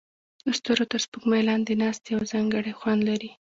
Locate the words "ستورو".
0.59-0.85